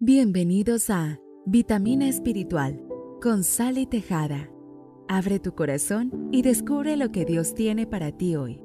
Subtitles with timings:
[0.00, 2.80] Bienvenidos a Vitamina Espiritual
[3.20, 4.48] con Sally Tejada.
[5.08, 8.62] Abre tu corazón y descubre lo que Dios tiene para ti hoy.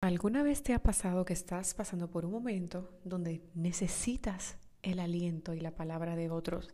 [0.00, 5.52] ¿Alguna vez te ha pasado que estás pasando por un momento donde necesitas el aliento
[5.52, 6.68] y la palabra de otros,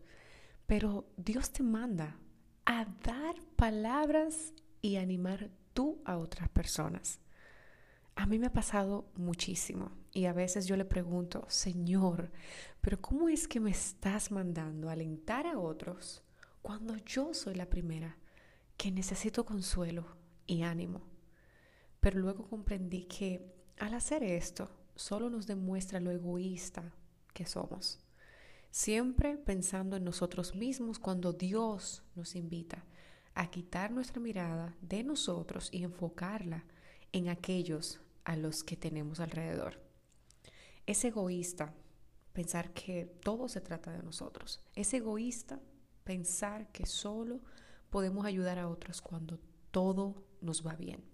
[0.67, 2.19] pero Dios te manda
[2.67, 4.53] a dar palabras
[4.83, 7.19] y animar tú a otras personas?
[8.17, 12.33] A mí me ha pasado muchísimo y a veces yo le pregunto, Señor,
[12.81, 16.23] pero ¿cómo es que me estás mandando alentar a otros
[16.63, 18.17] cuando yo soy la primera
[18.79, 20.17] que necesito consuelo
[20.47, 21.03] y ánimo?
[22.01, 26.95] Pero luego comprendí que al hacer esto solo nos demuestra lo egoísta
[27.35, 28.01] que somos.
[28.71, 32.83] Siempre pensando en nosotros mismos cuando Dios nos invita
[33.35, 36.65] a quitar nuestra mirada de nosotros y enfocarla
[37.13, 39.81] en aquellos a los que tenemos alrededor.
[40.85, 41.73] Es egoísta
[42.33, 44.61] pensar que todo se trata de nosotros.
[44.75, 45.61] Es egoísta
[46.05, 47.41] pensar que solo
[47.89, 49.39] podemos ayudar a otros cuando
[49.71, 51.05] todo nos va bien.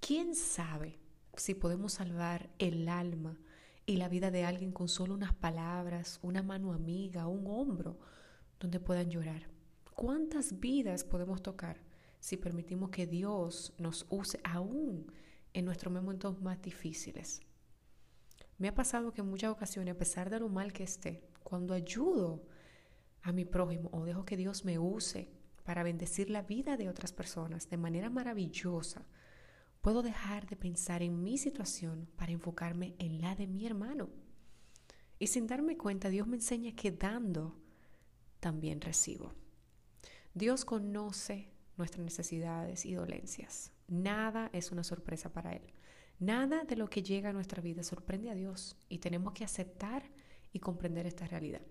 [0.00, 0.98] ¿Quién sabe
[1.36, 3.38] si podemos salvar el alma
[3.86, 7.96] y la vida de alguien con solo unas palabras, una mano amiga, un hombro
[8.58, 9.46] donde puedan llorar?
[9.94, 11.80] ¿Cuántas vidas podemos tocar
[12.18, 15.06] si permitimos que Dios nos use aún
[15.54, 17.40] en nuestros momentos más difíciles.
[18.58, 21.72] Me ha pasado que en muchas ocasiones, a pesar de lo mal que esté, cuando
[21.72, 22.44] ayudo
[23.22, 25.30] a mi prójimo o dejo que Dios me use
[25.64, 29.06] para bendecir la vida de otras personas de manera maravillosa,
[29.80, 34.10] puedo dejar de pensar en mi situación para enfocarme en la de mi hermano.
[35.18, 37.56] Y sin darme cuenta, Dios me enseña que dando,
[38.40, 39.32] también recibo.
[40.34, 43.72] Dios conoce nuestras necesidades y dolencias.
[43.88, 45.72] Nada es una sorpresa para Él.
[46.18, 50.04] Nada de lo que llega a nuestra vida sorprende a Dios y tenemos que aceptar
[50.52, 51.62] y comprender esta realidad.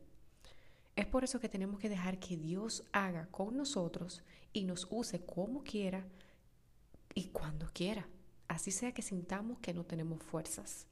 [0.96, 5.26] Es por eso que tenemos que dejar que Dios haga con nosotros y nos use
[5.26, 6.06] como quiera
[7.16, 8.08] y cuando quiera.
[8.48, 10.86] Así sea que sintamos que no tenemos fuerzas.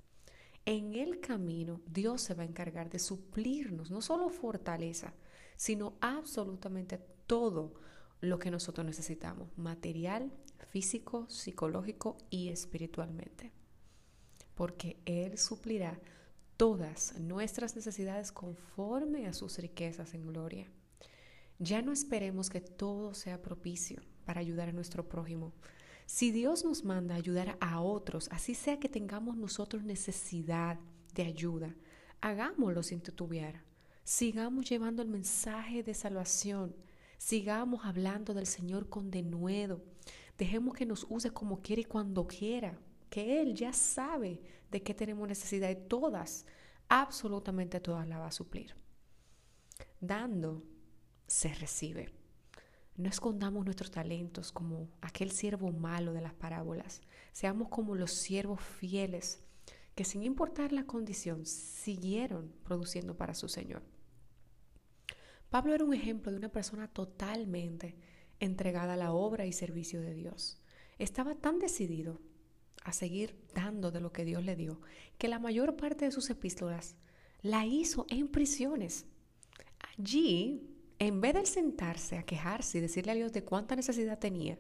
[0.66, 5.14] En el camino Dios se va a encargar de suplirnos no solo fortaleza,
[5.58, 7.74] sino absolutamente todo
[8.22, 10.32] lo que nosotros necesitamos, material,
[10.70, 13.52] físico, psicológico y espiritualmente.
[14.56, 16.00] Porque Él suplirá
[16.56, 20.68] todas nuestras necesidades conforme a sus riquezas en gloria.
[21.58, 25.54] Ya no esperemos que todo sea propicio para ayudar a nuestro prójimo.
[26.06, 30.80] Si Dios nos manda ayudar a otros, así sea que tengamos nosotros necesidad
[31.16, 31.76] de ayuda,
[32.20, 33.64] hagámoslo sin titubear.
[34.04, 36.76] Sigamos llevando el mensaje de salvación
[37.24, 39.84] Sigamos hablando del Señor con denuedo.
[40.40, 42.80] Dejemos que nos use como quiere y cuando quiera.
[43.12, 46.48] Que Él ya sabe de qué tenemos necesidad y todas,
[46.90, 48.76] absolutamente todas la va a suplir.
[50.00, 50.64] Dando,
[51.28, 52.10] se recibe.
[52.98, 57.02] No escondamos nuestros talentos como aquel siervo malo de las parábolas.
[57.34, 59.44] Seamos como los siervos fieles
[59.94, 63.84] que sin importar la condición siguieron produciendo para su Señor.
[65.52, 67.94] Pablo era un ejemplo de una persona totalmente
[68.40, 70.62] entregada a la obra y servicio de Dios.
[70.98, 72.22] Estaba tan decidido
[72.86, 74.80] a seguir dando de lo que Dios le dio,
[75.18, 76.96] que la mayor parte de sus epístolas
[77.42, 79.06] la hizo en prisiones.
[79.98, 80.70] Allí,
[81.00, 84.58] en vez de sentarse a quejarse y decirle a Dios de cuánta necesidad tenía,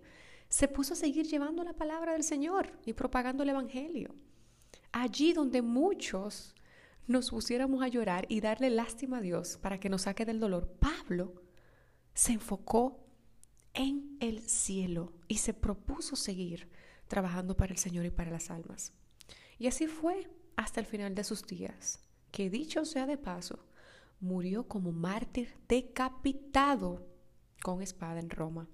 [0.50, 4.14] se puso a seguir llevando la palabra del Señor y propagando el Evangelio.
[4.92, 6.54] Allí donde muchos
[7.12, 10.68] nos pusiéramos a llorar y darle lástima a Dios para que nos saque del dolor,
[10.80, 11.42] Pablo
[12.14, 13.06] se enfocó
[13.74, 16.70] en el cielo y se propuso seguir
[17.08, 18.94] trabajando para el Señor y para las almas.
[19.60, 22.00] Y así fue hasta el final de sus días,
[22.32, 23.66] que dicho sea de paso,
[24.20, 27.08] murió como mártir decapitado
[27.62, 28.68] con espada en Roma.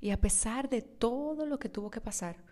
[0.00, 2.44] Y a pesar de todo lo que tuvo que pasar,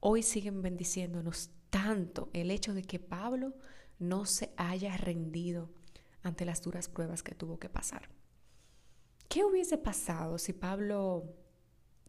[0.00, 3.54] hoy siguen bendiciéndonos tanto el hecho de que Pablo
[3.98, 5.70] no se haya rendido
[6.22, 8.08] ante las duras pruebas que tuvo que pasar.
[9.28, 11.24] ¿Qué hubiese pasado si Pablo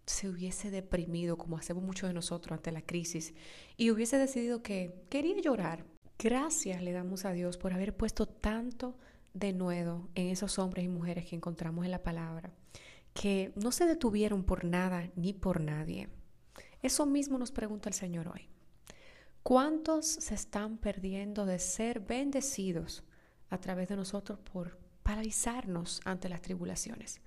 [0.05, 3.33] se hubiese deprimido, como hacemos muchos de nosotros ante la crisis,
[3.77, 5.85] y hubiese decidido que quería llorar?
[6.19, 8.97] Gracias le damos a Dios por haber puesto tanto
[9.33, 12.53] de nuevo en esos hombres y mujeres que encontramos en la palabra,
[13.13, 16.09] que no se detuvieron por nada ni por nadie.
[16.81, 18.49] Eso mismo nos pregunta el Señor hoy.
[19.43, 23.03] ¿Cuántos se están perdiendo de ser bendecidos
[23.49, 27.19] a través de nosotros por paralizarnos ante las tribulaciones?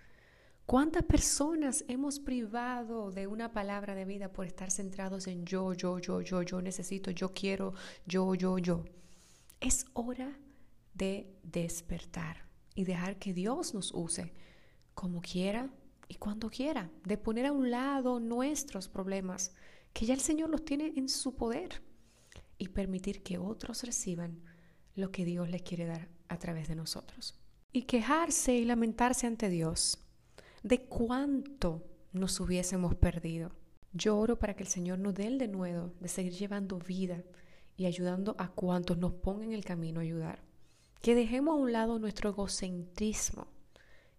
[0.65, 5.99] ¿Cuántas personas hemos privado de una palabra de vida por estar centrados en yo, yo,
[5.99, 7.75] yo, yo, yo necesito, yo quiero,
[8.07, 8.85] yo, yo, yo?
[9.61, 10.39] Es hora
[10.95, 14.33] de despertar y dejar que Dios nos use
[14.95, 15.71] como quiera
[16.09, 19.53] y cuando quiera, de poner a un lado nuestros problemas,
[19.93, 21.83] que ya el Señor los tiene en su poder,
[22.59, 24.43] y permitir que otros reciban
[24.95, 27.39] lo que Dios les quiere dar a través de nosotros.
[27.73, 29.99] Y quejarse y lamentarse ante Dios
[30.63, 33.53] de cuánto nos hubiésemos perdido.
[33.93, 37.23] Yo oro para que el Señor nos dé el de nuevo de seguir llevando vida
[37.77, 40.43] y ayudando a cuantos nos pongan en el camino a ayudar.
[41.03, 43.47] Que dejemos a un lado nuestro egocentrismo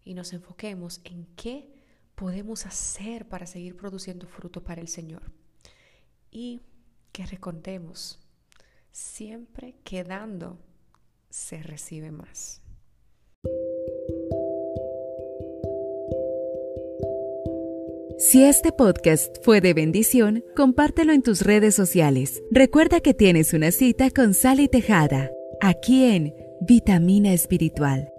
[0.03, 1.73] y nos enfoquemos en qué
[2.15, 5.31] podemos hacer para seguir produciendo fruto para el Señor.
[6.31, 6.61] Y
[7.11, 8.19] que recordemos,
[8.97, 10.57] siempre quedando
[11.29, 12.63] se recibe más.
[18.17, 22.41] Si este podcast fue de bendición, compártelo en tus redes sociales.
[22.49, 25.29] Recuerda que tienes una cita con Sally Tejada,
[25.61, 28.11] aquí en Vitamina Espiritual.